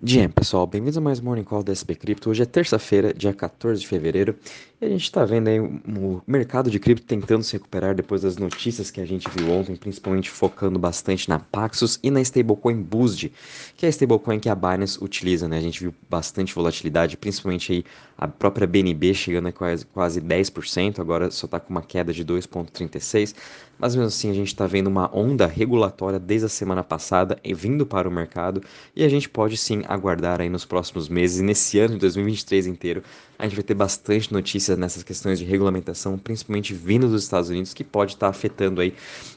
Dia, 0.00 0.28
pessoal, 0.28 0.64
bem-vindos 0.64 0.96
a 0.96 1.00
mais 1.00 1.18
Morning 1.18 1.42
Call 1.42 1.64
da 1.64 1.74
SP 1.74 1.90
Cripto. 1.96 2.30
Hoje 2.30 2.44
é 2.44 2.46
terça-feira, 2.46 3.12
dia 3.12 3.34
14 3.34 3.80
de 3.80 3.88
fevereiro, 3.88 4.36
e 4.80 4.86
a 4.86 4.88
gente 4.88 5.02
está 5.02 5.24
vendo 5.24 5.48
aí 5.48 5.58
o 5.58 6.22
mercado 6.24 6.70
de 6.70 6.78
cripto 6.78 7.04
tentando 7.04 7.42
se 7.42 7.54
recuperar 7.54 7.96
depois 7.96 8.22
das 8.22 8.36
notícias 8.36 8.92
que 8.92 9.00
a 9.00 9.04
gente 9.04 9.28
viu 9.28 9.50
ontem, 9.50 9.74
principalmente 9.74 10.30
focando 10.30 10.78
bastante 10.78 11.28
na 11.28 11.40
Paxos 11.40 11.98
e 12.00 12.12
na 12.12 12.20
stablecoin 12.20 12.80
BUSD, 12.80 13.32
que 13.76 13.86
é 13.86 13.88
a 13.88 13.90
stablecoin 13.90 14.38
que 14.38 14.48
a 14.48 14.54
Binance 14.54 15.02
utiliza, 15.02 15.48
né? 15.48 15.58
A 15.58 15.60
gente 15.60 15.80
viu 15.80 15.92
bastante 16.08 16.54
volatilidade, 16.54 17.16
principalmente 17.16 17.72
aí 17.72 17.84
a 18.16 18.28
própria 18.28 18.68
BNB 18.68 19.14
chegando 19.14 19.48
a 19.48 19.52
quase, 19.52 19.84
quase 19.86 20.20
10%, 20.20 21.00
agora 21.00 21.28
só 21.32 21.46
está 21.46 21.58
com 21.58 21.70
uma 21.70 21.82
queda 21.82 22.12
de 22.12 22.24
2,36%, 22.24 23.34
mas 23.76 23.96
mesmo 23.96 24.06
assim 24.06 24.30
a 24.30 24.34
gente 24.34 24.48
está 24.48 24.66
vendo 24.66 24.86
uma 24.86 25.10
onda 25.16 25.46
regulatória 25.46 26.20
desde 26.20 26.46
a 26.46 26.48
semana 26.48 26.84
passada 26.84 27.36
vindo 27.54 27.84
para 27.84 28.08
o 28.08 28.12
mercado 28.12 28.62
e 28.94 29.04
a 29.04 29.08
gente 29.08 29.28
pode 29.28 29.56
sim 29.56 29.82
aguardar 29.88 30.42
aí 30.42 30.50
nos 30.50 30.66
próximos 30.66 31.08
meses 31.08 31.40
e 31.40 31.42
nesse 31.42 31.78
ano 31.78 31.94
de 31.94 32.00
2023 32.00 32.66
inteiro 32.66 33.02
a 33.38 33.44
gente 33.44 33.54
vai 33.54 33.64
ter 33.64 33.74
bastante 33.74 34.30
notícias 34.32 34.76
nessas 34.76 35.02
questões 35.02 35.38
de 35.38 35.44
regulamentação, 35.44 36.18
principalmente 36.18 36.74
vindo 36.74 37.08
dos 37.08 37.22
Estados 37.22 37.48
Unidos, 37.48 37.72
que 37.72 37.82
pode 37.82 38.12
estar 38.12 38.26
tá 38.26 38.30
afetando 38.30 38.80
aí 38.80 38.92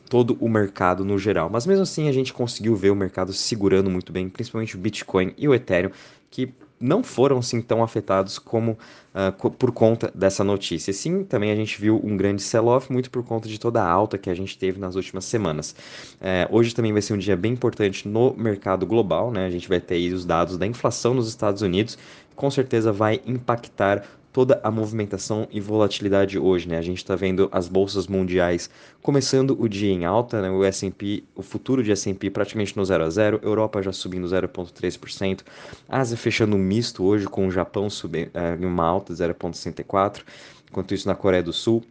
todo 0.09 0.37
o 0.41 0.49
mercado 0.49 1.05
no 1.05 1.17
geral. 1.17 1.49
Mas 1.49 1.65
mesmo 1.65 1.83
assim 1.83 2.09
a 2.09 2.11
gente 2.11 2.33
conseguiu 2.33 2.75
ver 2.75 2.89
o 2.89 2.95
mercado 2.95 3.31
segurando 3.31 3.89
muito 3.89 4.11
bem, 4.11 4.27
principalmente 4.27 4.75
o 4.75 4.79
Bitcoin 4.79 5.33
e 5.37 5.47
o 5.47 5.53
Ethereum, 5.53 5.91
que 6.29 6.51
não 6.81 7.03
foram 7.03 7.37
assim 7.37 7.61
tão 7.61 7.83
afetados 7.83 8.39
como 8.39 8.77
uh, 9.13 9.51
por 9.51 9.71
conta 9.71 10.11
dessa 10.13 10.43
notícia. 10.43 10.91
Sim, 10.91 11.23
também 11.23 11.51
a 11.51 11.55
gente 11.55 11.79
viu 11.79 12.01
um 12.03 12.17
grande 12.17 12.41
sell-off 12.41 12.91
muito 12.91 13.09
por 13.09 13.23
conta 13.23 13.47
de 13.47 13.59
toda 13.59 13.81
a 13.81 13.89
alta 13.89 14.17
que 14.17 14.29
a 14.29 14.33
gente 14.33 14.57
teve 14.57 14.79
nas 14.79 14.95
últimas 14.95 15.25
semanas. 15.25 15.75
Uh, 16.19 16.55
hoje 16.55 16.73
também 16.73 16.91
vai 16.91 17.01
ser 17.01 17.13
um 17.13 17.17
dia 17.17 17.37
bem 17.37 17.53
importante 17.53 18.07
no 18.07 18.33
mercado 18.33 18.85
global, 18.85 19.31
né? 19.31 19.45
A 19.45 19.49
gente 19.49 19.69
vai 19.69 19.79
ter 19.79 20.11
os 20.13 20.25
dados 20.25 20.57
da 20.57 20.65
inflação 20.65 21.13
nos 21.13 21.27
Estados 21.27 21.61
Unidos, 21.61 21.97
com 22.35 22.49
certeza 22.49 22.91
vai 22.91 23.21
impactar 23.25 24.03
toda 24.31 24.59
a 24.63 24.71
movimentação 24.71 25.47
e 25.51 25.59
volatilidade 25.59 26.39
hoje, 26.39 26.67
né? 26.67 26.77
A 26.77 26.81
gente 26.81 26.97
está 26.97 27.15
vendo 27.15 27.49
as 27.51 27.67
bolsas 27.67 28.07
mundiais 28.07 28.69
começando 29.01 29.57
o 29.59 29.67
dia 29.67 29.91
em 29.91 30.05
alta, 30.05 30.41
né? 30.41 30.49
O 30.49 30.63
S&P, 30.63 31.23
o 31.35 31.41
futuro 31.41 31.83
de 31.83 31.91
S&P 31.91 32.29
praticamente 32.29 32.75
no 32.77 32.85
0 32.85 33.03
a 33.03 33.09
0, 33.09 33.39
Europa 33.43 33.81
já 33.81 33.91
subindo 33.91 34.25
0.3%, 34.27 35.41
Ásia 35.87 36.17
fechando 36.17 36.57
misto 36.57 37.03
hoje 37.03 37.27
com 37.27 37.47
o 37.47 37.51
Japão 37.51 37.89
subindo 37.89 38.31
é, 38.33 38.55
em 38.55 38.65
uma 38.65 38.85
alta 38.85 39.13
de 39.13 39.21
0.64, 39.21 40.21
enquanto 40.69 40.93
isso 40.93 41.07
na 41.07 41.15
Coreia 41.15 41.43
do 41.43 41.51
Sul 41.51 41.83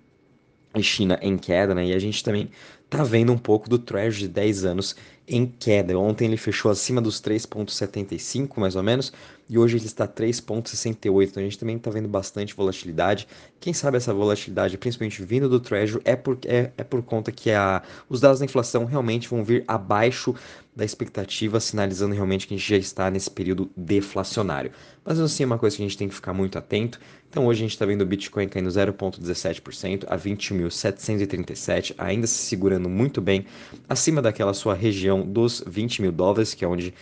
e 0.75 0.83
China 0.83 1.19
em 1.21 1.37
queda, 1.37 1.75
né? 1.75 1.87
E 1.87 1.93
a 1.93 1.99
gente 1.99 2.23
também 2.25 2.51
tá 2.89 3.05
vendo 3.05 3.33
um 3.33 3.39
pouco 3.39 3.69
do 3.69 3.79
Treasury 3.79 4.23
de 4.23 4.29
10 4.29 4.65
anos 4.65 4.97
em 5.31 5.47
queda. 5.47 5.97
Ontem 5.97 6.27
ele 6.27 6.37
fechou 6.37 6.71
acima 6.71 7.01
dos 7.01 7.21
3,75 7.23 8.59
mais 8.59 8.75
ou 8.75 8.83
menos, 8.83 9.13
e 9.49 9.57
hoje 9.57 9.77
ele 9.77 9.87
está 9.87 10.07
3,68. 10.07 11.29
Então 11.29 11.41
a 11.41 11.45
gente 11.45 11.59
também 11.59 11.77
está 11.77 11.91
vendo 11.91 12.09
bastante 12.09 12.55
volatilidade. 12.55 13.29
Quem 13.61 13.73
sabe 13.73 13.97
essa 13.97 14.13
volatilidade, 14.13 14.77
principalmente 14.77 15.23
vindo 15.23 15.49
do 15.49 15.61
Treasury, 15.61 16.03
é 16.05 16.17
por, 16.17 16.39
é, 16.45 16.73
é 16.77 16.85
por 16.85 17.03
conta 17.03 17.31
que 17.31 17.51
a, 17.53 17.83
os 18.09 18.21
dados 18.21 18.41
da 18.41 18.45
inflação 18.45 18.85
realmente 18.85 19.29
vão 19.29 19.45
vir 19.45 19.65
abaixo 19.69 20.35
da 20.81 20.85
expectativa, 20.87 21.61
sinalizando 21.61 22.15
realmente 22.15 22.47
que 22.47 22.55
a 22.55 22.57
gente 22.57 22.69
já 22.69 22.77
está 22.79 23.11
nesse 23.11 23.31
período 23.31 23.71
deflacionário. 23.77 24.73
Mas 25.05 25.21
assim 25.21 25.43
é 25.43 25.47
uma 25.47 25.59
coisa 25.59 25.77
que 25.77 25.83
a 25.83 25.87
gente 25.87 25.99
tem 25.99 26.09
que 26.09 26.15
ficar 26.15 26.33
muito 26.33 26.57
atento. 26.57 26.99
Então 27.29 27.47
hoje 27.47 27.61
a 27.61 27.65
gente 27.65 27.73
está 27.73 27.85
vendo 27.85 28.01
o 28.01 28.07
Bitcoin 28.07 28.49
caindo 28.49 28.71
0,17% 28.71 30.05
a 30.09 30.17
21.737, 30.17 31.95
ainda 31.99 32.27
se 32.27 32.47
segurando 32.47 32.89
muito 32.89 33.21
bem 33.21 33.45
acima 33.89 34.23
daquela 34.23 34.55
sua 34.55 34.75
região 34.75 35.21
dos 35.21 35.63
20 35.67 36.01
mil 36.01 36.13
dólares, 36.13 36.55
que 36.55 36.65
é 36.65 36.69
onde 36.69 36.95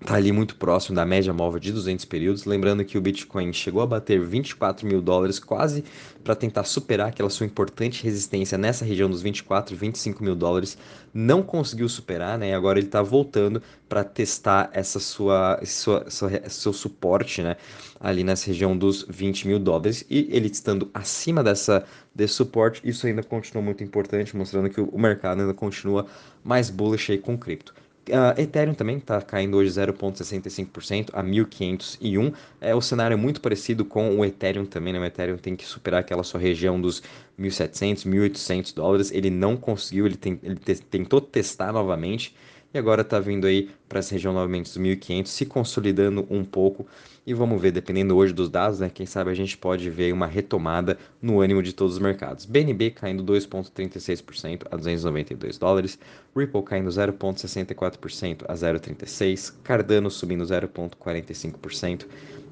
está 0.00 0.14
ali 0.14 0.30
muito 0.30 0.56
próximo 0.56 0.94
da 0.94 1.04
média 1.04 1.32
móvel 1.32 1.58
de 1.58 1.72
200 1.72 2.04
períodos. 2.04 2.44
Lembrando 2.44 2.84
que 2.84 2.98
o 2.98 3.00
Bitcoin 3.00 3.52
chegou 3.52 3.82
a 3.82 3.86
bater 3.86 4.20
24 4.20 4.86
mil 4.86 5.00
dólares, 5.00 5.38
quase 5.38 5.84
para 6.22 6.34
tentar 6.34 6.64
superar 6.64 7.08
aquela 7.08 7.30
sua 7.30 7.46
importante 7.46 8.04
resistência 8.04 8.58
nessa 8.58 8.84
região 8.84 9.08
dos 9.08 9.22
24, 9.22 9.74
25 9.74 10.22
mil 10.22 10.34
dólares. 10.34 10.76
Não 11.14 11.42
conseguiu 11.42 11.88
superar, 11.88 12.38
né? 12.38 12.50
E 12.50 12.52
agora 12.52 12.78
ele 12.78 12.88
está 12.88 13.00
voltando 13.02 13.62
para 13.88 14.04
testar 14.04 14.68
essa 14.72 15.00
sua, 15.00 15.60
sua, 15.64 16.10
sua, 16.10 16.48
seu 16.48 16.72
suporte, 16.72 17.42
né? 17.42 17.56
Ali 17.98 18.22
nessa 18.22 18.46
região 18.48 18.76
dos 18.76 19.06
20 19.08 19.48
mil 19.48 19.58
dólares. 19.58 20.04
E 20.10 20.28
ele 20.30 20.48
estando 20.48 20.90
acima 20.92 21.42
dessa, 21.42 21.84
desse 22.14 22.34
suporte, 22.34 22.82
isso 22.84 23.06
ainda 23.06 23.22
continua 23.22 23.62
muito 23.62 23.82
importante, 23.82 24.36
mostrando 24.36 24.68
que 24.68 24.80
o 24.80 24.98
mercado 24.98 25.40
ainda 25.40 25.54
continua 25.54 26.06
mais 26.44 26.68
bullish 26.70 27.10
aí 27.10 27.18
com 27.18 27.38
cripto. 27.38 27.72
Uh, 28.08 28.40
Ethereum 28.40 28.72
também 28.72 28.98
está 28.98 29.20
caindo 29.20 29.56
hoje 29.56 29.70
0,65% 29.70 31.10
a 31.12 31.22
1.501. 31.24 32.32
É, 32.60 32.74
o 32.74 32.80
cenário 32.80 33.14
é 33.14 33.16
muito 33.16 33.40
parecido 33.40 33.84
com 33.84 34.18
o 34.18 34.24
Ethereum 34.24 34.64
também, 34.64 34.92
né? 34.92 35.00
O 35.00 35.04
Ethereum 35.04 35.36
tem 35.36 35.56
que 35.56 35.64
superar 35.64 36.00
aquela 36.00 36.22
sua 36.22 36.38
região 36.38 36.80
dos 36.80 37.02
1.700, 37.38 38.06
1.800 38.06 38.74
dólares. 38.74 39.10
Ele 39.10 39.28
não 39.28 39.56
conseguiu, 39.56 40.06
ele, 40.06 40.16
tem, 40.16 40.38
ele 40.42 40.54
te, 40.54 40.76
tentou 40.76 41.20
testar 41.20 41.72
novamente 41.72 42.32
e 42.76 42.78
agora 42.78 43.00
está 43.00 43.18
vindo 43.18 43.46
aí 43.46 43.70
para 43.88 44.00
essa 44.00 44.12
região 44.12 44.34
novamente 44.34 44.66
dos 44.66 44.76
1.500, 44.76 45.26
se 45.26 45.46
consolidando 45.46 46.26
um 46.28 46.44
pouco. 46.44 46.86
E 47.26 47.32
vamos 47.32 47.60
ver, 47.60 47.72
dependendo 47.72 48.14
hoje 48.14 48.34
dos 48.34 48.50
dados, 48.50 48.80
né, 48.80 48.90
quem 48.92 49.06
sabe 49.06 49.30
a 49.30 49.34
gente 49.34 49.56
pode 49.56 49.88
ver 49.88 50.12
uma 50.12 50.26
retomada 50.26 50.98
no 51.20 51.40
ânimo 51.40 51.62
de 51.62 51.72
todos 51.72 51.94
os 51.94 51.98
mercados. 51.98 52.44
BNB 52.44 52.90
caindo 52.90 53.24
2,36% 53.24 54.66
a 54.70 54.76
292 54.76 55.56
dólares, 55.56 55.98
Ripple 56.36 56.62
caindo 56.62 56.90
0,64% 56.90 58.44
a 58.46 58.54
0,36, 58.54 59.54
Cardano 59.64 60.10
subindo 60.10 60.44
0,45% 60.44 62.06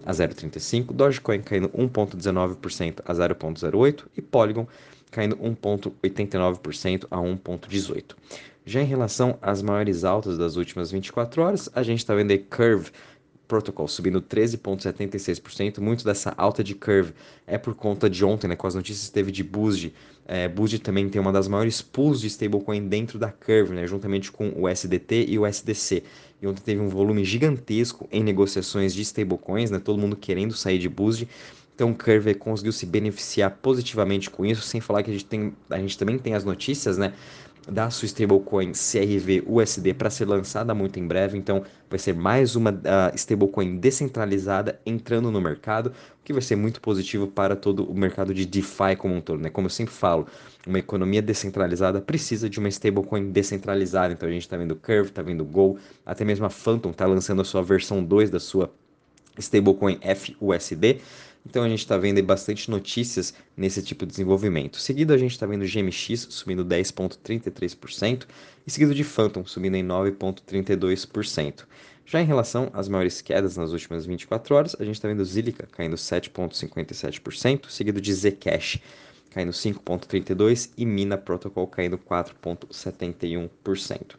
a 0.07 0.11
0,35, 0.11 0.93
Dogecoin 0.93 1.43
caindo 1.43 1.69
1,19% 1.69 3.01
a 3.05 3.13
0,08 3.13 4.05
e 4.17 4.23
Polygon 4.23 4.67
caindo 5.11 5.37
1,89% 5.37 7.07
a 7.11 7.19
1,18%. 7.19 8.17
Já 8.67 8.81
em 8.81 8.87
relação 8.87 9.39
às 9.43 9.61
maiores 9.61 10.05
altas 10.05 10.39
das 10.39 10.57
últimas 10.57 10.91
24 10.91 11.43
horas, 11.43 11.69
a 11.75 11.83
gente 11.83 11.99
está 11.99 12.15
vendo 12.15 12.31
aí 12.31 12.39
Curve 12.39 12.91
Protocol 13.47 13.87
subindo 13.87 14.23
13,76%. 14.23 15.81
Muito 15.81 16.03
dessa 16.03 16.33
alta 16.37 16.65
de 16.65 16.75
Curve 16.75 17.13
é 17.47 17.59
por 17.59 17.75
conta 17.75 18.09
de 18.09 18.25
ontem, 18.25 18.49
né, 18.49 18.57
com 18.57 18.67
as 18.67 18.75
notícias 18.75 19.09
que 19.09 19.13
teve 19.13 19.31
de 19.31 19.45
Boost. 19.45 19.93
É, 20.27 20.49
Boost 20.49 20.79
também 20.79 21.11
tem 21.11 21.21
uma 21.21 21.31
das 21.31 21.47
maiores 21.47 21.83
pools 21.83 22.23
de 22.23 22.27
stablecoin 22.29 22.89
dentro 22.89 23.19
da 23.19 23.31
Curve, 23.31 23.75
né, 23.75 23.87
juntamente 23.87 24.33
com 24.33 24.51
o 24.57 24.67
SDT 24.67 25.27
e 25.29 25.39
o 25.39 25.47
SDC. 25.47 26.03
E 26.41 26.47
ontem 26.47 26.63
teve 26.63 26.81
um 26.81 26.89
volume 26.89 27.23
gigantesco 27.23 28.09
em 28.11 28.23
negociações 28.23 28.95
de 28.95 29.03
stablecoins, 29.03 29.71
né, 29.71 29.79
todo 29.79 29.99
mundo 29.99 30.17
querendo 30.17 30.55
sair 30.55 30.79
de 30.79 30.89
Boost. 30.89 31.29
Então 31.75 31.91
o 31.91 31.95
Curve 31.95 32.35
conseguiu 32.35 32.73
se 32.73 32.87
beneficiar 32.87 33.51
positivamente 33.51 34.31
com 34.31 34.47
isso, 34.47 34.63
sem 34.63 34.81
falar 34.81 35.03
que 35.03 35.11
a 35.11 35.13
gente, 35.13 35.27
tem, 35.27 35.53
a 35.69 35.79
gente 35.79 35.99
também 35.99 36.19
tem 36.19 36.33
as 36.35 36.45
notícias, 36.45 36.97
né? 36.97 37.13
Da 37.69 37.89
sua 37.91 38.07
stablecoin 38.07 38.73
CRV 38.73 39.45
USD 39.47 39.95
para 39.95 40.11
ser 40.11 40.27
lançada 40.27 40.75
muito 40.75 40.99
em 40.99 41.07
breve. 41.07 41.39
Então, 41.39 41.63
vai 41.89 41.99
ser 41.99 42.15
mais 42.15 42.57
uma 42.57 42.71
uh, 42.71 43.15
stablecoin 43.15 43.77
descentralizada 43.77 44.81
entrando 44.85 45.31
no 45.31 45.41
mercado, 45.41 45.89
o 45.89 46.25
que 46.25 46.33
vai 46.33 46.43
ser 46.43 46.57
muito 46.57 46.81
positivo 46.81 47.27
para 47.27 47.57
todo 47.57 47.85
o 47.85 47.95
mercado 47.95 48.35
de 48.35 48.45
DeFi 48.45 48.97
como 48.99 49.15
um 49.15 49.21
todo. 49.21 49.41
Né? 49.41 49.51
Como 49.51 49.67
eu 49.67 49.71
sempre 49.71 49.95
falo, 49.95 50.27
uma 50.67 50.79
economia 50.79 51.23
descentralizada 51.23 52.01
precisa 52.01 52.49
de 52.49 52.59
uma 52.59 52.69
stablecoin 52.69 53.31
descentralizada. 53.31 54.13
Então, 54.13 54.29
a 54.29 54.33
gente 54.33 54.43
está 54.43 54.57
vendo 54.57 54.77
Curve, 54.77 55.09
está 55.09 55.23
vendo 55.23 55.45
Go, 55.45 55.79
até 56.05 56.25
mesmo 56.25 56.45
a 56.45 56.51
Phantom 56.51 56.91
está 56.91 57.07
lançando 57.07 57.41
a 57.41 57.45
sua 57.45 57.63
versão 57.63 58.05
2 58.05 58.31
da 58.31 58.41
sua 58.41 58.71
stablecoin 59.39 59.99
FUSD. 60.17 61.01
Então 61.47 61.63
a 61.63 61.69
gente 61.69 61.81
está 61.81 61.99
vendo 61.99 62.23
bastante 62.23 62.71
notícias 62.71 63.35
nesse 63.57 63.83
tipo 63.83 64.07
de 64.07 64.13
desenvolvimento. 64.13 64.79
Seguido 64.79 65.13
a 65.13 65.19
gente 65.19 65.33
está 65.33 65.47
vendo 65.47 65.67
GMX 65.67 66.27
subindo 66.31 66.65
10,33% 66.65 68.27
e 68.67 68.71
seguido 68.71 68.95
de 68.95 69.05
Phantom 69.05 69.45
subindo 69.45 69.75
em 69.75 69.87
9,32%. 69.87 71.65
Já 72.07 72.21
em 72.21 72.27
relação 72.27 72.71
às 72.73 72.89
maiores 72.89 73.21
quedas 73.21 73.57
nas 73.57 73.73
últimas 73.73 74.07
24 74.07 74.55
horas, 74.55 74.77
a 74.79 74.85
gente 74.85 74.97
está 74.97 75.09
vendo 75.09 75.25
Zilliqa 75.25 75.67
caindo 75.67 75.97
7,57%, 75.97 77.69
seguido 77.69 78.01
de 78.01 78.13
Zcash 78.13 78.81
caindo 79.35 79.51
5,32% 79.51 80.71
e 80.77 80.87
Mina 80.87 81.19
Protocol 81.19 81.67
caindo 81.67 81.99
4,71%. 81.99 84.15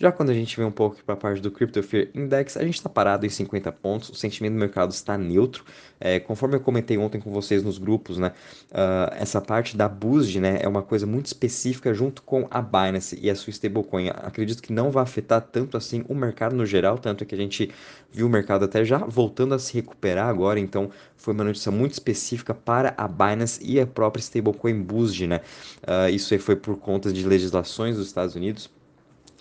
Já 0.00 0.12
quando 0.12 0.30
a 0.30 0.34
gente 0.34 0.56
vem 0.56 0.64
um 0.64 0.70
pouco 0.70 1.02
para 1.04 1.14
a 1.14 1.16
parte 1.16 1.40
do 1.40 1.50
Crypto 1.50 1.82
Fear 1.82 2.06
Index, 2.14 2.56
a 2.56 2.62
gente 2.62 2.76
está 2.76 2.88
parado 2.88 3.26
em 3.26 3.28
50 3.28 3.72
pontos, 3.72 4.08
o 4.10 4.14
sentimento 4.14 4.52
do 4.52 4.58
mercado 4.58 4.92
está 4.92 5.18
neutro. 5.18 5.64
É, 5.98 6.20
conforme 6.20 6.54
eu 6.54 6.60
comentei 6.60 6.96
ontem 6.96 7.20
com 7.20 7.32
vocês 7.32 7.64
nos 7.64 7.78
grupos, 7.78 8.16
né, 8.16 8.32
uh, 8.70 9.12
essa 9.16 9.40
parte 9.40 9.76
da 9.76 9.88
Boost 9.88 10.38
né, 10.38 10.58
é 10.60 10.68
uma 10.68 10.82
coisa 10.82 11.04
muito 11.04 11.26
específica 11.26 11.92
junto 11.92 12.22
com 12.22 12.46
a 12.48 12.62
Binance 12.62 13.18
e 13.20 13.28
a 13.28 13.34
sua 13.34 13.50
stablecoin. 13.50 14.10
Acredito 14.10 14.62
que 14.62 14.72
não 14.72 14.92
vai 14.92 15.02
afetar 15.02 15.40
tanto 15.40 15.76
assim 15.76 16.04
o 16.08 16.14
mercado 16.14 16.54
no 16.54 16.64
geral, 16.64 16.98
tanto 16.98 17.24
é 17.24 17.26
que 17.26 17.34
a 17.34 17.38
gente 17.38 17.68
viu 18.12 18.28
o 18.28 18.30
mercado 18.30 18.64
até 18.64 18.84
já 18.84 18.98
voltando 18.98 19.54
a 19.54 19.58
se 19.58 19.74
recuperar 19.74 20.28
agora, 20.28 20.60
então 20.60 20.90
foi 21.16 21.34
uma 21.34 21.42
notícia 21.42 21.72
muito 21.72 21.92
específica 21.92 22.54
para 22.54 22.94
a 22.96 23.08
Binance 23.08 23.60
e 23.64 23.80
a 23.80 23.86
própria 23.86 24.20
stablecoin 24.20 24.47
Boost, 24.52 25.26
né? 25.26 25.40
Uh, 25.82 26.10
isso 26.10 26.32
aí 26.34 26.40
foi 26.40 26.56
por 26.56 26.76
conta 26.76 27.12
de 27.12 27.26
legislações 27.26 27.96
dos 27.96 28.06
Estados 28.06 28.34
Unidos 28.34 28.70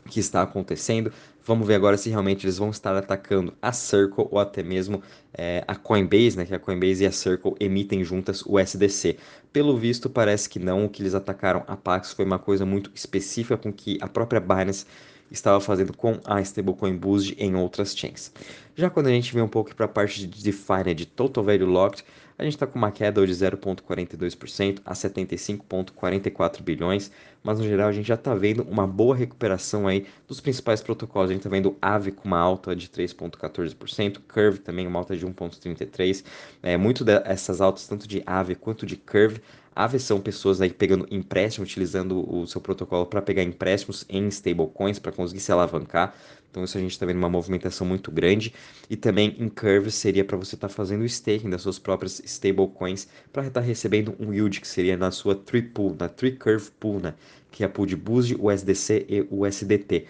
que 0.08 0.20
está 0.20 0.42
acontecendo. 0.42 1.12
Vamos 1.46 1.66
ver 1.66 1.76
agora 1.76 1.96
se 1.98 2.10
realmente 2.10 2.46
eles 2.46 2.58
vão 2.58 2.70
estar 2.70 2.96
atacando 2.96 3.54
a 3.62 3.72
Circle 3.72 4.28
ou 4.30 4.40
até 4.40 4.62
mesmo 4.64 5.02
é, 5.34 5.64
a 5.68 5.76
Coinbase, 5.76 6.36
né? 6.38 6.46
Que 6.46 6.54
a 6.54 6.60
Coinbase 6.60 7.04
e 7.04 7.08
a 7.08 7.12
Circle 7.12 7.56
emitem 7.60 8.04
juntas 8.04 8.44
o 8.46 8.60
SDC. 8.60 9.18
Pelo 9.54 9.78
visto, 9.78 10.10
parece 10.10 10.50
que 10.50 10.60
não. 10.60 10.86
O 10.86 10.90
que 10.90 11.02
eles 11.02 11.16
atacaram 11.16 11.64
a 11.68 11.78
Pax 11.78 12.12
foi 12.12 12.26
uma 12.26 12.40
coisa 12.40 12.66
muito 12.66 12.92
específica 12.94 13.58
com 13.58 13.72
que 13.72 13.98
a 14.02 14.08
própria 14.08 14.42
Binance 14.42 14.86
estava 15.32 15.60
fazendo 15.60 15.96
com 15.96 16.20
a 16.26 16.42
stablecoin 16.42 16.98
Boost 16.98 17.36
em 17.38 17.56
outras 17.56 17.96
chains. 17.96 18.32
Já 18.76 18.90
quando 18.90 19.08
a 19.08 19.12
gente 19.12 19.34
vem 19.34 19.44
um 19.44 19.48
pouco 19.48 19.74
para 19.76 19.86
a 19.86 19.90
parte 19.90 20.26
de 20.26 20.44
DeFi, 20.44 20.84
né, 20.86 20.94
de 20.94 21.06
Total 21.06 21.44
Value 21.44 21.66
Locked, 21.66 22.04
a 22.38 22.44
gente 22.44 22.54
está 22.54 22.68
com 22.68 22.78
uma 22.78 22.92
queda 22.92 23.26
de 23.26 23.34
0,42% 23.34 24.80
a 24.86 24.94
75,44 24.94 26.62
bilhões, 26.62 27.12
mas 27.44 27.58
no 27.60 27.66
geral 27.66 27.90
a 27.90 27.92
gente 27.92 28.08
já 28.08 28.14
está 28.16 28.36
vendo 28.36 28.64
uma 28.64 28.86
boa 28.86 29.16
recuperação 29.16 29.88
aí 29.88 30.06
dos 30.28 30.40
principais 30.40 30.82
protocolos. 30.82 31.32
A 31.32 31.34
gente 31.34 31.42
está 31.42 31.50
vendo 31.50 31.76
Aave 31.82 32.12
com 32.12 32.28
uma 32.28 32.40
alta 32.40 32.76
de 32.76 32.88
3,14%, 32.90 34.20
Curve 34.28 34.60
também 34.60 34.86
uma 34.86 35.00
alta 35.00 35.18
de 35.18 35.26
1,33%. 35.26 36.24
É, 36.62 36.78
muito 36.78 37.04
dessas 37.04 37.60
altas, 37.60 37.88
tanto 37.88 38.08
de 38.08 38.22
Aave 38.26 38.54
quanto 38.56 38.86
de 38.86 38.98
Curve, 38.98 39.42
Aave 39.78 40.00
são 40.00 40.20
pessoas 40.20 40.60
aí 40.60 40.74
pegando 40.74 41.08
empréstimo, 41.12 41.64
utilizando 41.64 42.28
o 42.28 42.48
seu 42.48 42.60
protocolo 42.60 43.06
para 43.06 43.22
pegar 43.22 43.44
empréstimos 43.44 44.04
em 44.10 44.28
stablecoins 44.28 44.98
para 44.98 45.12
conseguir 45.12 45.40
se 45.40 45.52
alavancar. 45.52 46.16
Então 46.50 46.64
isso 46.64 46.78
a 46.78 46.82
gente 46.82 46.92
está 46.92 47.06
vendo 47.06 47.18
uma 47.18 47.30
movimentação 47.30 47.86
muito 47.86 48.12
grande. 48.12 48.54
E 48.90 48.96
também 48.96 49.36
em 49.38 49.50
Curve 49.50 49.92
seria 49.92 50.26
para 50.26 50.38
você 50.38 50.56
estar 50.56 50.68
tá 50.68 50.74
fazendo 50.74 51.02
o 51.02 51.06
staking 51.06 51.50
das 51.50 51.62
suas 51.62 51.78
próprias 51.78 52.22
stablecoins 52.26 53.08
para 53.32 53.48
estar 53.48 53.62
tá 53.62 53.66
recebendo 53.66 54.16
um 54.20 54.34
yield 54.34 54.60
que 54.62 54.68
seria 54.68 54.98
na 54.98 55.12
sua 55.12 55.36
Tree 55.36 55.62
Pool, 55.62 55.96
na 56.00 56.10
Tree 56.10 56.32
Curve 56.32 56.72
Pool, 56.80 57.00
né? 57.00 57.14
que 57.52 57.64
é 57.64 57.66
a 57.66 57.70
pool 57.70 57.86
de 57.86 57.96
BUSD, 57.96 58.36
o 58.40 58.52
SDC 58.52 59.06
e 59.10 59.28
o 59.32 59.46
SDT. 59.46 60.06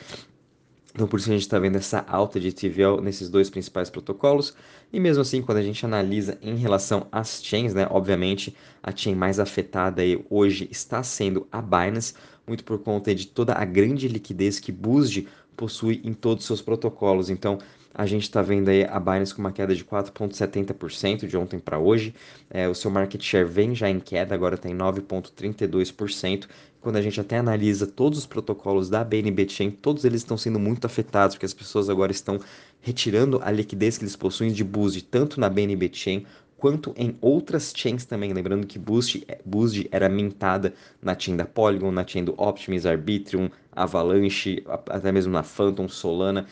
Então, 0.94 1.08
por 1.08 1.20
isso 1.20 1.30
a 1.30 1.34
gente 1.34 1.44
está 1.44 1.60
vendo 1.60 1.76
essa 1.76 2.04
alta 2.08 2.40
de 2.40 2.52
TVL 2.52 3.00
nesses 3.02 3.30
dois 3.30 3.52
principais 3.52 3.88
protocolos. 3.88 4.56
E 4.92 5.00
mesmo 5.00 5.22
assim, 5.22 5.44
quando 5.44 5.60
a 5.60 5.62
gente 5.62 5.86
analisa 5.86 6.40
em 6.42 6.56
relação 6.56 7.08
às 7.12 7.42
chains, 7.44 7.72
né, 7.74 7.88
obviamente 7.92 8.56
a 8.82 8.94
chain 8.94 9.14
mais 9.14 9.40
afetada 9.40 10.02
aí 10.02 10.20
hoje 10.28 10.68
está 10.72 11.04
sendo 11.04 11.48
a 11.52 11.62
Binance, 11.62 12.16
muito 12.48 12.64
por 12.64 12.80
conta 12.80 13.14
de 13.14 13.28
toda 13.28 13.54
a 13.54 13.64
grande 13.64 14.08
liquidez 14.08 14.60
que 14.60 14.72
BUSD 14.72 15.28
possui 15.58 16.00
em 16.04 16.14
todos 16.14 16.44
os 16.44 16.48
seus 16.48 16.62
protocolos. 16.62 17.30
Então, 17.30 17.58
a 17.94 18.06
gente 18.06 18.24
está 18.24 18.44
vendo 18.44 18.70
aí 18.70 18.86
a 18.86 19.00
Binance 19.00 19.34
com 19.34 19.42
uma 19.42 19.52
queda 19.52 19.76
de 19.76 19.84
4,70% 19.84 21.26
de 21.26 21.36
ontem 21.36 21.58
para 21.58 21.80
hoje. 21.80 22.14
É, 22.48 22.70
o 22.70 22.76
seu 22.76 22.92
market 22.92 23.22
share 23.24 23.50
vem 23.50 23.74
já 23.74 23.90
em 23.90 24.00
queda, 24.00 24.36
agora 24.36 24.54
está 24.54 24.70
em 24.70 24.78
9,32%. 24.78 26.48
Quando 26.80 26.98
a 26.98 27.02
gente 27.02 27.20
até 27.20 27.40
analisa 27.40 27.88
todos 27.88 28.20
os 28.20 28.28
protocolos 28.28 28.88
da 28.88 29.04
BNB 29.04 29.50
Chain, 29.50 29.72
todos 29.72 30.06
eles 30.06 30.22
estão 30.22 30.38
sendo 30.38 30.60
muito 30.60 30.86
afetados, 30.86 31.36
porque 31.36 31.48
as 31.48 31.56
pessoas 31.56 31.90
agora 31.90 32.12
estão 32.12 32.40
retirando 32.80 33.42
a 33.44 33.50
liquidez 33.50 33.98
que 33.98 34.04
eles 34.04 34.16
possuem 34.16 34.52
de 34.52 34.64
Boost, 34.64 35.04
tanto 35.06 35.40
na 35.40 35.50
BNB 35.50 35.90
Chain 35.92 36.24
quanto 36.58 36.94
em 36.98 37.16
outras 37.22 37.74
chains 37.76 38.06
também. 38.06 38.34
Lembrando 38.34 38.66
que 38.66 38.80
Boost, 38.80 39.26
Boost 39.46 39.88
era 39.92 40.10
mintada 40.10 40.74
na 41.02 41.18
chain 41.18 41.38
da 41.38 41.46
Polygon, 41.46 41.92
na 41.92 42.06
chain 42.06 42.24
do 42.24 42.34
Optimus, 42.38 42.86
Arbitrum, 42.86 43.50
Avalanche, 43.72 44.64
até 44.90 45.12
mesmo 45.12 45.32
na 45.32 45.44
Phantom, 45.44 45.88
Solana 45.88 46.46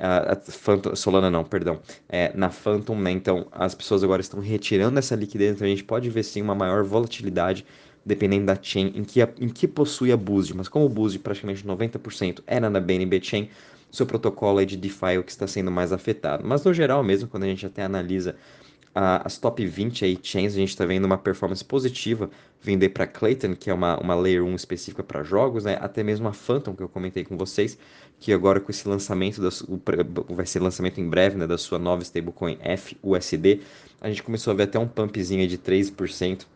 a, 0.00 0.34
Phantom, 0.36 0.96
Solana 0.96 1.30
não, 1.30 1.44
perdão, 1.44 1.80
é, 2.08 2.32
na 2.34 2.48
Phantom, 2.48 2.98
né? 2.98 3.10
Então 3.10 3.46
as 3.52 3.74
pessoas 3.74 4.02
agora 4.02 4.22
estão 4.22 4.40
retirando 4.40 4.98
essa 4.98 5.14
liquidez, 5.14 5.56
então 5.56 5.66
a 5.66 5.70
gente 5.70 5.84
pode 5.84 6.08
ver 6.08 6.22
sim 6.22 6.40
uma 6.40 6.54
maior 6.54 6.82
volatilidade 6.82 7.66
dependendo 8.04 8.46
da 8.46 8.58
chain 8.60 8.92
em 8.94 9.04
que, 9.04 9.20
em 9.20 9.48
que 9.48 9.68
possui 9.68 10.10
a 10.10 10.16
Boost, 10.16 10.56
mas 10.56 10.68
como 10.68 10.86
o 10.86 10.88
Boost 10.88 11.18
praticamente 11.18 11.62
90% 11.64 12.40
era 12.46 12.70
na 12.70 12.80
BNB 12.80 13.20
Chain, 13.22 13.50
seu 13.90 14.06
protocolo 14.06 14.58
é 14.60 14.64
de 14.64 14.76
DeFi 14.76 15.14
é 15.14 15.18
o 15.18 15.22
que 15.22 15.30
está 15.30 15.46
sendo 15.46 15.70
mais 15.70 15.92
afetado. 15.92 16.46
Mas 16.46 16.64
no 16.64 16.72
geral 16.72 17.02
mesmo, 17.02 17.28
quando 17.28 17.42
a 17.42 17.46
gente 17.46 17.66
até 17.66 17.82
analisa 17.82 18.36
as 18.94 19.38
top 19.38 19.64
20 19.64 20.04
aí, 20.04 20.18
chains, 20.22 20.54
a 20.54 20.56
gente 20.56 20.70
está 20.70 20.84
vendo 20.84 21.04
uma 21.04 21.16
performance 21.16 21.64
positiva 21.64 22.28
vindo 22.60 22.88
para 22.90 23.06
Clayton, 23.06 23.54
que 23.54 23.70
é 23.70 23.74
uma, 23.74 23.98
uma 23.98 24.14
Layer 24.14 24.44
1 24.44 24.54
específica 24.54 25.02
para 25.02 25.22
jogos, 25.22 25.64
né? 25.64 25.78
até 25.80 26.02
mesmo 26.02 26.28
a 26.28 26.32
Phantom, 26.32 26.74
que 26.74 26.82
eu 26.82 26.88
comentei 26.88 27.24
com 27.24 27.36
vocês, 27.36 27.78
que 28.18 28.32
agora 28.32 28.60
com 28.60 28.70
esse 28.70 28.86
lançamento, 28.86 29.40
da, 29.40 29.48
vai 30.28 30.44
ser 30.44 30.60
lançamento 30.60 31.00
em 31.00 31.08
breve 31.08 31.36
né, 31.36 31.46
da 31.46 31.56
sua 31.56 31.78
nova 31.78 32.02
stablecoin 32.02 32.58
FUSD, 32.76 33.60
a 34.00 34.08
gente 34.08 34.22
começou 34.22 34.52
a 34.52 34.54
ver 34.54 34.64
até 34.64 34.78
um 34.78 34.88
pumpzinho 34.88 35.46
de 35.48 35.56
3% 35.56 36.46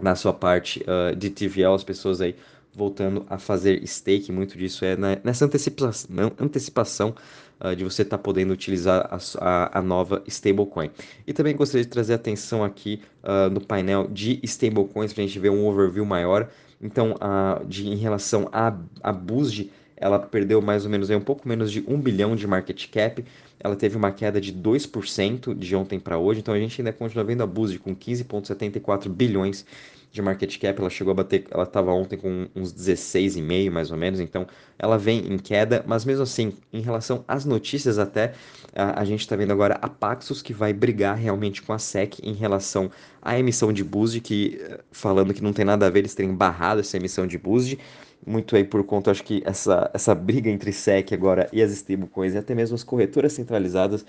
na 0.00 0.14
sua 0.14 0.32
parte 0.32 0.82
uh, 0.82 1.14
de 1.16 1.30
TVL, 1.30 1.74
as 1.74 1.84
pessoas 1.84 2.20
aí 2.20 2.36
voltando 2.74 3.24
a 3.28 3.38
fazer 3.38 3.86
stake, 3.86 4.32
muito 4.32 4.56
disso 4.56 4.84
é 4.84 4.96
nessa 5.22 5.44
antecipação, 5.44 6.10
antecipação 6.38 7.14
uh, 7.60 7.76
de 7.76 7.84
você 7.84 8.02
estar 8.02 8.16
tá 8.16 8.22
podendo 8.22 8.52
utilizar 8.52 9.08
a, 9.10 9.18
a, 9.38 9.78
a, 9.78 9.82
nova 9.82 10.22
stablecoin. 10.26 10.90
E 11.26 11.32
também 11.32 11.54
gostaria 11.54 11.84
de 11.84 11.90
trazer 11.90 12.14
atenção 12.14 12.64
aqui 12.64 13.00
uh, 13.22 13.50
no 13.50 13.60
painel 13.60 14.08
de 14.08 14.40
stablecoins 14.42 15.12
para 15.12 15.22
a 15.22 15.26
gente 15.26 15.38
ver 15.38 15.50
um 15.50 15.66
overview 15.66 16.04
maior. 16.04 16.48
Então, 16.80 17.12
uh, 17.12 17.64
de, 17.66 17.88
em 17.88 17.96
relação 17.96 18.48
a, 18.52 18.76
a 19.02 19.12
BUSD, 19.12 19.70
ela 19.96 20.18
perdeu 20.18 20.60
mais 20.60 20.84
ou 20.84 20.90
menos 20.90 21.10
um 21.10 21.20
pouco 21.20 21.48
menos 21.48 21.70
de 21.70 21.84
1 21.86 22.00
bilhão 22.00 22.34
de 22.34 22.44
market 22.44 22.90
cap, 22.90 23.24
ela 23.60 23.76
teve 23.76 23.96
uma 23.96 24.10
queda 24.10 24.40
de 24.40 24.52
2% 24.52 25.54
de 25.54 25.76
ontem 25.76 26.00
para 26.00 26.18
hoje, 26.18 26.40
então 26.40 26.52
a 26.52 26.58
gente 26.58 26.80
ainda 26.80 26.92
continua 26.92 27.22
vendo 27.22 27.42
a 27.44 27.46
BUSD 27.46 27.78
com 27.78 27.94
15,74 27.94 29.08
bilhões 29.08 29.64
de 30.12 30.20
market 30.20 30.58
cap, 30.58 30.78
ela 30.78 30.90
chegou 30.90 31.10
a 31.10 31.14
bater, 31.14 31.46
ela 31.50 31.62
estava 31.62 31.90
ontem 31.90 32.18
com 32.18 32.46
uns 32.54 32.70
16,5 32.70 33.70
mais 33.70 33.90
ou 33.90 33.96
menos, 33.96 34.20
então 34.20 34.46
ela 34.78 34.98
vem 34.98 35.32
em 35.32 35.38
queda, 35.38 35.82
mas 35.86 36.04
mesmo 36.04 36.22
assim, 36.22 36.52
em 36.70 36.82
relação 36.82 37.24
às 37.26 37.46
notícias 37.46 37.98
até, 37.98 38.34
a, 38.76 39.00
a 39.00 39.04
gente 39.06 39.20
está 39.20 39.34
vendo 39.34 39.52
agora 39.52 39.78
a 39.80 39.88
Paxos 39.88 40.42
que 40.42 40.52
vai 40.52 40.74
brigar 40.74 41.16
realmente 41.16 41.62
com 41.62 41.72
a 41.72 41.78
SEC 41.78 42.18
em 42.22 42.34
relação 42.34 42.90
à 43.22 43.38
emissão 43.38 43.72
de 43.72 43.82
Boost, 43.82 44.20
que 44.20 44.60
falando 44.90 45.32
que 45.32 45.42
não 45.42 45.52
tem 45.52 45.64
nada 45.64 45.86
a 45.86 45.90
ver 45.90 46.00
eles 46.00 46.14
terem 46.14 46.34
barrado 46.34 46.80
essa 46.80 46.98
emissão 46.98 47.26
de 47.26 47.38
Boost, 47.38 47.78
muito 48.24 48.54
aí 48.54 48.64
por 48.64 48.84
conta, 48.84 49.10
acho 49.10 49.24
que 49.24 49.42
essa, 49.46 49.90
essa 49.94 50.14
briga 50.14 50.50
entre 50.50 50.72
SEC 50.72 51.12
agora 51.12 51.48
e 51.52 51.62
as 51.62 51.72
stablecoins 51.72 52.34
e 52.34 52.38
até 52.38 52.54
mesmo 52.54 52.74
as 52.74 52.84
corretoras 52.84 53.32
centralizadas 53.32 54.04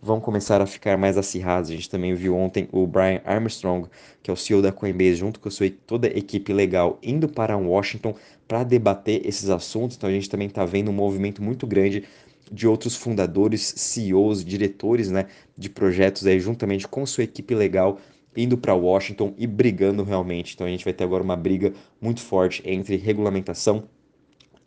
vão 0.00 0.20
começar 0.20 0.60
a 0.60 0.66
ficar 0.66 0.96
mais 0.96 1.16
acirrados. 1.16 1.70
A 1.70 1.74
gente 1.74 1.90
também 1.90 2.14
viu 2.14 2.36
ontem 2.36 2.68
o 2.72 2.86
Brian 2.86 3.20
Armstrong, 3.24 3.88
que 4.22 4.30
é 4.30 4.34
o 4.34 4.36
CEO 4.36 4.62
da 4.62 4.72
Coinbase, 4.72 5.16
junto 5.16 5.40
com 5.40 5.48
a 5.48 5.50
sua 5.50 5.70
toda 5.86 6.08
a 6.08 6.10
equipe 6.10 6.52
legal, 6.52 6.98
indo 7.02 7.28
para 7.28 7.56
Washington 7.56 8.14
para 8.46 8.62
debater 8.62 9.26
esses 9.26 9.50
assuntos. 9.50 9.96
Então 9.96 10.08
a 10.08 10.12
gente 10.12 10.28
também 10.28 10.48
está 10.48 10.64
vendo 10.64 10.90
um 10.90 10.94
movimento 10.94 11.42
muito 11.42 11.66
grande 11.66 12.04
de 12.50 12.66
outros 12.68 12.94
fundadores, 12.94 13.74
CEOs, 13.76 14.44
diretores 14.44 15.10
né, 15.10 15.26
de 15.56 15.68
projetos 15.68 16.26
aí, 16.26 16.38
juntamente 16.38 16.86
com 16.86 17.04
sua 17.04 17.24
equipe 17.24 17.54
legal, 17.54 17.98
indo 18.36 18.56
para 18.56 18.74
Washington 18.74 19.34
e 19.36 19.46
brigando 19.46 20.04
realmente. 20.04 20.54
Então 20.54 20.66
a 20.66 20.70
gente 20.70 20.84
vai 20.84 20.92
ter 20.92 21.04
agora 21.04 21.22
uma 21.22 21.36
briga 21.36 21.72
muito 22.00 22.20
forte 22.20 22.62
entre 22.64 22.96
regulamentação 22.96 23.88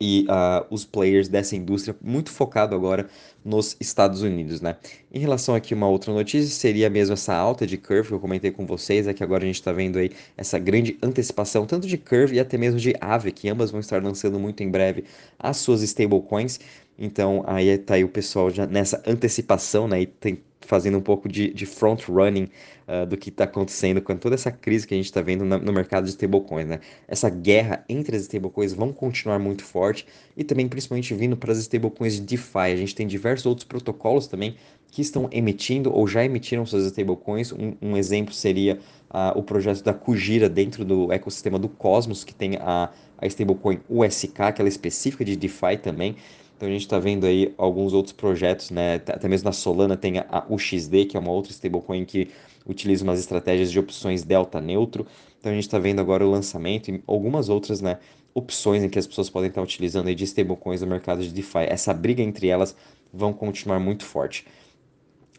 e 0.00 0.26
uh, 0.28 0.66
os 0.70 0.84
players 0.84 1.28
dessa 1.28 1.54
indústria, 1.54 1.94
muito 2.00 2.30
focado 2.30 2.74
agora 2.74 3.06
nos 3.44 3.76
Estados 3.78 4.22
Unidos, 4.22 4.60
né? 4.60 4.76
Em 5.12 5.18
relação 5.18 5.54
aqui 5.54 5.74
uma 5.74 5.88
outra 5.88 6.12
notícia, 6.12 6.48
seria 6.48 6.88
mesmo 6.88 7.12
essa 7.12 7.34
alta 7.34 7.66
de 7.66 7.76
curve 7.76 8.08
que 8.08 8.14
eu 8.14 8.20
comentei 8.20 8.50
com 8.50 8.64
vocês, 8.66 9.06
é 9.06 9.12
que 9.12 9.22
agora 9.22 9.44
a 9.44 9.46
gente 9.46 9.56
está 9.56 9.72
vendo 9.72 9.98
aí 9.98 10.10
essa 10.36 10.58
grande 10.58 10.98
antecipação, 11.02 11.66
tanto 11.66 11.86
de 11.86 11.98
curve 11.98 12.36
e 12.36 12.40
até 12.40 12.56
mesmo 12.56 12.80
de 12.80 12.94
Aave, 13.00 13.30
que 13.32 13.48
ambas 13.48 13.70
vão 13.70 13.80
estar 13.80 14.02
lançando 14.02 14.38
muito 14.38 14.62
em 14.62 14.70
breve 14.70 15.04
as 15.38 15.58
suas 15.58 15.82
stablecoins, 15.82 16.58
então 16.98 17.42
aí 17.46 17.76
tá 17.78 17.94
aí 17.94 18.04
o 18.04 18.08
pessoal 18.08 18.50
já 18.50 18.66
nessa 18.66 19.02
antecipação, 19.06 19.86
né, 19.88 20.02
e 20.02 20.06
tem, 20.06 20.42
fazendo 20.66 20.98
um 20.98 21.00
pouco 21.00 21.28
de, 21.28 21.52
de 21.52 21.66
front-running 21.66 22.48
uh, 22.86 23.06
do 23.06 23.16
que 23.16 23.30
está 23.30 23.44
acontecendo 23.44 24.00
com 24.00 24.16
toda 24.16 24.34
essa 24.34 24.50
crise 24.50 24.86
que 24.86 24.94
a 24.94 24.96
gente 24.96 25.06
está 25.06 25.20
vendo 25.20 25.44
na, 25.44 25.58
no 25.58 25.72
mercado 25.72 26.04
de 26.04 26.10
stablecoins, 26.10 26.66
né? 26.66 26.80
Essa 27.08 27.30
guerra 27.30 27.84
entre 27.88 28.16
as 28.16 28.22
stablecoins 28.22 28.72
vão 28.72 28.92
continuar 28.92 29.38
muito 29.38 29.64
forte 29.64 30.06
e 30.36 30.44
também 30.44 30.68
principalmente 30.68 31.14
vindo 31.14 31.36
para 31.36 31.52
as 31.52 31.58
stablecoins 31.58 32.14
de 32.14 32.20
DeFi. 32.20 32.58
A 32.58 32.76
gente 32.76 32.94
tem 32.94 33.06
diversos 33.06 33.46
outros 33.46 33.64
protocolos 33.64 34.26
também 34.26 34.56
que 34.90 35.02
estão 35.02 35.28
emitindo 35.30 35.92
ou 35.92 36.06
já 36.06 36.24
emitiram 36.24 36.66
suas 36.66 36.84
stablecoins. 36.84 37.52
Um, 37.52 37.74
um 37.80 37.96
exemplo 37.96 38.34
seria 38.34 38.78
uh, 39.10 39.38
o 39.38 39.42
projeto 39.42 39.82
da 39.82 39.94
Kujira 39.94 40.48
dentro 40.48 40.84
do 40.84 41.12
ecossistema 41.12 41.58
do 41.58 41.68
Cosmos, 41.68 42.24
que 42.24 42.34
tem 42.34 42.56
a, 42.56 42.90
a 43.18 43.26
stablecoin 43.26 43.80
USK, 43.88 44.52
que 44.54 44.60
ela 44.60 44.68
é 44.68 44.68
específica 44.68 45.24
de 45.24 45.36
DeFi 45.36 45.78
também. 45.82 46.16
Então 46.60 46.68
a 46.68 46.72
gente 46.72 46.82
está 46.82 46.98
vendo 46.98 47.24
aí 47.24 47.54
alguns 47.56 47.94
outros 47.94 48.12
projetos, 48.12 48.68
né? 48.68 48.96
Até 48.96 49.26
mesmo 49.26 49.46
na 49.46 49.52
Solana 49.52 49.96
tem 49.96 50.18
a 50.18 50.44
UXD, 50.46 51.06
que 51.06 51.16
é 51.16 51.20
uma 51.20 51.30
outra 51.30 51.50
stablecoin 51.50 52.04
que 52.04 52.28
utiliza 52.66 53.02
umas 53.02 53.18
estratégias 53.18 53.72
de 53.72 53.78
opções 53.78 54.22
delta 54.24 54.60
neutro. 54.60 55.06
Então 55.38 55.50
a 55.50 55.54
gente 55.54 55.64
está 55.64 55.78
vendo 55.78 56.00
agora 56.00 56.22
o 56.22 56.30
lançamento 56.30 56.90
e 56.90 57.02
algumas 57.06 57.48
outras, 57.48 57.80
né? 57.80 57.98
Opções 58.34 58.82
em 58.82 58.90
que 58.90 58.98
as 58.98 59.06
pessoas 59.06 59.30
podem 59.30 59.48
estar 59.48 59.62
utilizando 59.62 60.08
aí 60.08 60.14
de 60.14 60.24
stablecoins 60.24 60.82
no 60.82 60.86
mercado 60.86 61.22
de 61.22 61.32
DeFi. 61.32 61.60
Essa 61.66 61.94
briga 61.94 62.22
entre 62.22 62.48
elas 62.48 62.76
vão 63.10 63.32
continuar 63.32 63.80
muito 63.80 64.04
forte. 64.04 64.44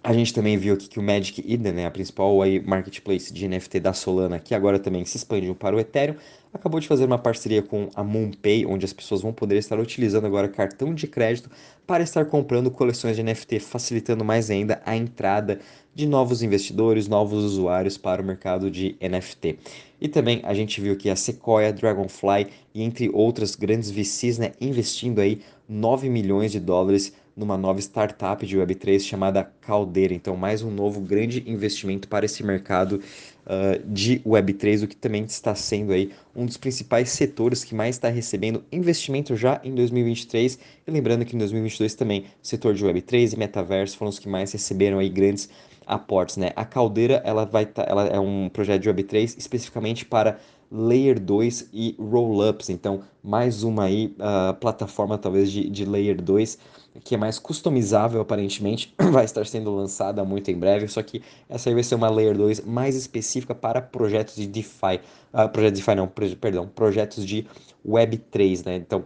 A 0.03 0.13
gente 0.13 0.33
também 0.33 0.57
viu 0.57 0.73
aqui 0.73 0.89
que 0.89 0.97
o 0.97 1.03
Magic 1.03 1.41
Eden, 1.47 1.73
né, 1.73 1.85
a 1.85 1.91
principal 1.91 2.41
aí, 2.41 2.59
marketplace 2.59 3.31
de 3.31 3.47
NFT 3.47 3.79
da 3.79 3.93
Solana, 3.93 4.39
que 4.39 4.55
agora 4.55 4.79
também 4.79 5.05
se 5.05 5.15
expandiu 5.15 5.53
para 5.53 5.75
o 5.75 5.79
Ethereum, 5.79 6.15
acabou 6.51 6.79
de 6.79 6.87
fazer 6.87 7.05
uma 7.05 7.19
parceria 7.19 7.61
com 7.61 7.87
a 7.93 8.03
MoonPay, 8.03 8.65
onde 8.65 8.83
as 8.83 8.91
pessoas 8.91 9.21
vão 9.21 9.31
poder 9.31 9.57
estar 9.57 9.79
utilizando 9.79 10.25
agora 10.25 10.49
cartão 10.49 10.91
de 10.95 11.05
crédito 11.05 11.51
para 11.85 12.03
estar 12.03 12.25
comprando 12.25 12.71
coleções 12.71 13.15
de 13.15 13.21
NFT, 13.21 13.59
facilitando 13.59 14.25
mais 14.25 14.49
ainda 14.49 14.81
a 14.87 14.95
entrada 14.95 15.59
de 15.93 16.07
novos 16.07 16.41
investidores, 16.41 17.07
novos 17.07 17.43
usuários 17.43 17.95
para 17.95 18.23
o 18.23 18.25
mercado 18.25 18.71
de 18.71 18.95
NFT. 18.99 19.59
E 19.99 20.07
também 20.07 20.41
a 20.43 20.53
gente 20.55 20.81
viu 20.81 20.97
que 20.97 21.11
a 21.11 21.15
Sequoia, 21.15 21.71
Dragonfly 21.71 22.47
e 22.73 22.81
entre 22.81 23.07
outras 23.13 23.55
grandes 23.55 23.91
VCs, 23.91 24.39
né, 24.39 24.51
investindo 24.59 25.19
aí 25.19 25.41
9 25.69 26.09
milhões 26.09 26.51
de 26.51 26.59
dólares 26.59 27.13
numa 27.35 27.57
nova 27.57 27.79
startup 27.79 28.45
de 28.45 28.57
Web3 28.57 28.99
chamada 28.99 29.43
Caldeira. 29.61 30.13
Então, 30.13 30.35
mais 30.35 30.61
um 30.61 30.71
novo 30.71 30.99
grande 31.01 31.43
investimento 31.47 32.07
para 32.07 32.25
esse 32.25 32.43
mercado 32.43 33.01
uh, 33.45 33.81
de 33.85 34.19
Web3, 34.19 34.83
o 34.83 34.87
que 34.87 34.95
também 34.95 35.23
está 35.23 35.55
sendo 35.55 35.91
aí 35.93 36.11
um 36.35 36.45
dos 36.45 36.57
principais 36.57 37.09
setores 37.09 37.63
que 37.63 37.75
mais 37.75 37.95
está 37.95 38.09
recebendo 38.09 38.63
investimento 38.71 39.35
já 39.35 39.59
em 39.63 39.73
2023. 39.73 40.59
E 40.85 40.91
lembrando 40.91 41.25
que 41.25 41.35
em 41.35 41.39
2022 41.39 41.95
também 41.95 42.25
o 42.43 42.47
setor 42.47 42.73
de 42.73 42.85
Web3 42.85 43.33
e 43.33 43.37
metaverso 43.37 43.97
foram 43.97 44.09
os 44.09 44.19
que 44.19 44.29
mais 44.29 44.51
receberam 44.51 44.99
aí 44.99 45.09
grandes 45.09 45.49
aportes, 45.85 46.37
né? 46.37 46.51
A 46.55 46.63
Caldeira, 46.63 47.21
ela 47.25 47.45
vai 47.45 47.65
tá, 47.65 47.85
ela 47.87 48.05
é 48.07 48.19
um 48.19 48.49
projeto 48.49 48.81
de 48.81 48.89
Web3 48.89 49.35
especificamente 49.37 50.05
para 50.05 50.39
Layer 50.71 51.19
2 51.19 51.69
e 51.73 51.95
Rollups. 51.99 52.69
Então, 52.69 53.01
mais 53.21 53.63
uma 53.63 53.83
aí, 53.83 54.15
uh, 54.17 54.53
plataforma 54.55 55.17
talvez 55.17 55.51
de, 55.51 55.69
de 55.69 55.83
Layer 55.83 56.21
2, 56.21 56.57
que 57.03 57.15
é 57.15 57.17
mais 57.17 57.39
customizável 57.39 58.21
aparentemente, 58.21 58.93
vai 59.11 59.25
estar 59.25 59.45
sendo 59.45 59.73
lançada 59.73 60.23
muito 60.23 60.51
em 60.51 60.57
breve, 60.57 60.87
só 60.87 61.01
que 61.01 61.21
essa 61.49 61.69
aí 61.69 61.73
vai 61.73 61.83
ser 61.83 61.95
uma 61.95 62.09
Layer 62.09 62.37
2 62.37 62.61
mais 62.61 62.95
específica 62.95 63.55
para 63.55 63.81
projetos 63.81 64.35
de 64.35 64.47
DeFi. 64.47 64.99
Uh, 65.33 65.47
projetos 65.49 65.79
de 65.79 65.85
DeFi 65.85 65.95
não, 65.95 66.07
perdão, 66.07 66.67
projetos 66.67 67.25
de 67.25 67.47
Web3, 67.87 68.65
né? 68.65 68.75
Então, 68.75 69.05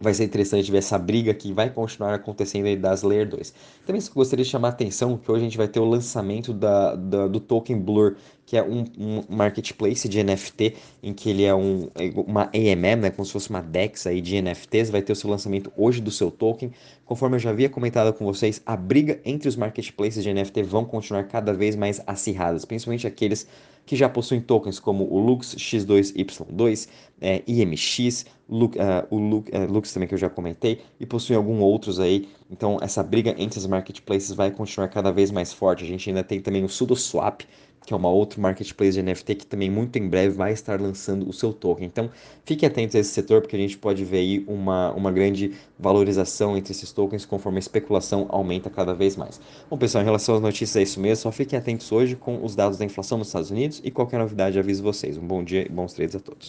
vai 0.00 0.12
ser 0.12 0.24
interessante 0.24 0.70
ver 0.70 0.78
essa 0.78 0.98
briga 0.98 1.32
que 1.32 1.52
vai 1.52 1.70
continuar 1.70 2.14
acontecendo 2.14 2.66
aí 2.66 2.76
das 2.76 3.02
Layer 3.02 3.28
2. 3.28 3.52
Também 3.86 4.02
gostaria 4.14 4.44
de 4.44 4.50
chamar 4.50 4.68
a 4.68 4.70
atenção 4.70 5.16
que 5.16 5.30
hoje 5.30 5.40
a 5.40 5.44
gente 5.44 5.56
vai 5.56 5.68
ter 5.68 5.80
o 5.80 5.84
lançamento 5.84 6.52
da, 6.52 6.94
da 6.94 7.26
do 7.26 7.40
token 7.40 7.78
Blur, 7.78 8.16
que 8.44 8.56
é 8.56 8.62
um, 8.62 8.84
um, 8.98 9.22
marketplace 9.28 10.08
de 10.08 10.22
NFT, 10.22 10.74
em 11.02 11.12
que 11.12 11.30
ele 11.30 11.44
é 11.44 11.54
um, 11.54 11.88
uma 12.26 12.44
AMM, 12.54 13.00
né, 13.00 13.10
como 13.10 13.26
se 13.26 13.32
fosse 13.32 13.50
uma 13.50 13.60
DEX 13.60 14.06
aí 14.06 14.20
de 14.20 14.40
NFTs, 14.40 14.90
vai 14.90 15.02
ter 15.02 15.12
o 15.12 15.16
seu 15.16 15.28
lançamento 15.28 15.72
hoje 15.76 16.00
do 16.00 16.10
seu 16.10 16.30
token. 16.30 16.70
Conforme 17.04 17.36
eu 17.36 17.40
já 17.40 17.50
havia 17.50 17.68
comentado 17.68 18.12
com 18.12 18.24
vocês, 18.24 18.62
a 18.64 18.76
briga 18.76 19.20
entre 19.24 19.48
os 19.48 19.56
marketplaces 19.56 20.22
de 20.22 20.32
NFT 20.32 20.62
vão 20.62 20.84
continuar 20.84 21.24
cada 21.24 21.52
vez 21.52 21.74
mais 21.74 22.00
acirradas, 22.06 22.64
principalmente 22.64 23.06
aqueles 23.06 23.46
que 23.86 23.94
já 23.94 24.08
possuem 24.08 24.40
tokens 24.40 24.80
como 24.80 25.04
o 25.10 25.18
Lux 25.18 25.54
X2Y2, 25.54 26.88
é, 27.20 27.42
IMX, 27.46 28.26
Lux, 28.48 28.76
uh, 28.76 29.06
o 29.10 29.16
Lux, 29.16 29.48
uh, 29.50 29.72
Lux 29.72 29.92
também 29.92 30.08
que 30.08 30.14
eu 30.14 30.18
já 30.18 30.28
comentei, 30.28 30.82
e 30.98 31.06
possuem 31.06 31.36
alguns 31.36 31.60
outros 31.60 32.00
aí. 32.00 32.28
Então 32.50 32.78
essa 32.82 33.02
briga 33.02 33.34
entre 33.38 33.58
os 33.58 33.66
marketplaces 33.66 34.32
vai 34.32 34.50
continuar 34.50 34.88
cada 34.88 35.12
vez 35.12 35.30
mais 35.30 35.52
forte. 35.52 35.84
A 35.84 35.86
gente 35.86 36.10
ainda 36.10 36.24
tem 36.24 36.40
também 36.40 36.64
o 36.64 36.68
SudoSwap, 36.68 37.46
que 37.86 37.94
é 37.94 37.96
uma 37.96 38.10
outra 38.10 38.40
marketplace 38.40 39.00
de 39.00 39.02
NFT 39.02 39.36
que 39.36 39.46
também 39.46 39.70
muito 39.70 39.96
em 39.96 40.08
breve 40.08 40.34
vai 40.34 40.52
estar 40.52 40.80
lançando 40.80 41.28
o 41.28 41.32
seu 41.32 41.52
token. 41.52 41.86
Então, 41.86 42.10
fiquem 42.44 42.68
atentos 42.68 42.96
a 42.96 42.98
esse 42.98 43.10
setor 43.10 43.40
porque 43.40 43.54
a 43.54 43.58
gente 43.58 43.78
pode 43.78 44.04
ver 44.04 44.18
aí 44.18 44.44
uma, 44.48 44.92
uma 44.92 45.12
grande 45.12 45.52
valorização 45.78 46.56
entre 46.56 46.72
esses 46.72 46.92
tokens 46.92 47.24
conforme 47.24 47.58
a 47.58 47.60
especulação 47.60 48.26
aumenta 48.28 48.68
cada 48.68 48.92
vez 48.92 49.16
mais. 49.16 49.40
Bom, 49.70 49.78
pessoal, 49.78 50.02
em 50.02 50.04
relação 50.04 50.34
às 50.34 50.40
notícias 50.40 50.76
é 50.76 50.82
isso 50.82 51.00
mesmo, 51.00 51.22
só 51.22 51.32
fiquem 51.32 51.56
atentos 51.56 51.90
hoje 51.92 52.16
com 52.16 52.44
os 52.44 52.56
dados 52.56 52.76
da 52.76 52.84
inflação 52.84 53.18
nos 53.18 53.28
Estados 53.28 53.50
Unidos 53.50 53.80
e 53.84 53.90
qualquer 53.90 54.18
novidade 54.18 54.58
aviso 54.58 54.82
vocês. 54.82 55.16
Um 55.16 55.26
bom 55.26 55.44
dia 55.44 55.64
e 55.64 55.68
bons 55.68 55.92
trades 55.92 56.16
a 56.16 56.20
todos. 56.20 56.44